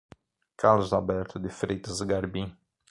[0.57, 2.57] Carlos Alberto de Freitas Garbim